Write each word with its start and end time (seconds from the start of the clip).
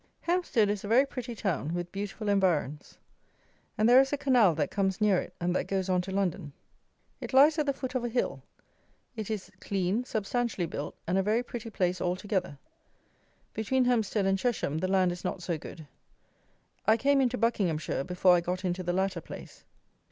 Hempstead 0.21 0.67
is 0.71 0.83
a 0.83 0.87
very 0.87 1.05
pretty 1.05 1.35
town, 1.35 1.75
with 1.75 1.91
beautiful 1.91 2.27
environs, 2.27 2.97
and 3.77 3.87
there 3.87 4.01
is 4.01 4.11
a 4.11 4.17
canal 4.17 4.55
that 4.55 4.71
comes 4.71 4.99
near 4.99 5.19
it, 5.21 5.31
and 5.39 5.55
that 5.55 5.67
goes 5.67 5.89
on 5.89 6.01
to 6.01 6.09
London. 6.09 6.53
It 7.19 7.33
lies 7.33 7.59
at 7.59 7.67
the 7.67 7.73
foot 7.73 7.93
of 7.93 8.03
a 8.03 8.09
hill. 8.09 8.41
It 9.15 9.29
is 9.29 9.51
clean, 9.59 10.03
substantially 10.03 10.65
built, 10.65 10.97
and 11.05 11.19
a 11.19 11.21
very 11.21 11.43
pretty 11.43 11.69
place 11.69 12.01
altogether. 12.01 12.57
Between 13.53 13.85
Hempstead 13.85 14.25
and 14.25 14.39
Chesham 14.39 14.79
the 14.79 14.87
land 14.87 15.11
is 15.11 15.23
not 15.23 15.43
so 15.43 15.55
good. 15.55 15.85
I 16.87 16.97
came 16.97 17.21
into 17.21 17.37
Buckinghamshire 17.37 18.03
before 18.03 18.35
I 18.35 18.41
got 18.41 18.65
into 18.65 18.81
the 18.81 18.93
latter 18.93 19.21
place. 19.21 19.65